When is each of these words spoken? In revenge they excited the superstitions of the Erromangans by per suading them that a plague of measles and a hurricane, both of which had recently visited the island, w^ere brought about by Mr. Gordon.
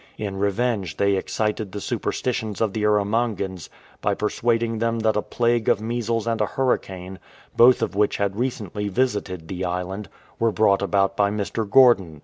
In 0.17 0.37
revenge 0.37 0.97
they 0.97 1.13
excited 1.15 1.71
the 1.73 1.79
superstitions 1.79 2.59
of 2.59 2.73
the 2.73 2.81
Erromangans 2.85 3.69
by 4.01 4.15
per 4.15 4.29
suading 4.29 4.79
them 4.79 4.97
that 5.01 5.15
a 5.15 5.21
plague 5.21 5.69
of 5.69 5.79
measles 5.79 6.25
and 6.25 6.41
a 6.41 6.47
hurricane, 6.47 7.19
both 7.55 7.83
of 7.83 7.93
which 7.93 8.17
had 8.17 8.35
recently 8.35 8.87
visited 8.89 9.47
the 9.47 9.63
island, 9.63 10.09
w^ere 10.39 10.55
brought 10.55 10.81
about 10.81 11.15
by 11.15 11.29
Mr. 11.29 11.69
Gordon. 11.69 12.19